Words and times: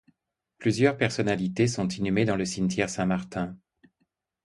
Plusieurs 0.57 0.97
personnalités 0.97 1.67
sont 1.67 1.87
inhumées 1.87 2.25
dans 2.25 2.35
le 2.35 2.43
cimetière 2.45 2.89
Saint-Martin. 2.89 3.55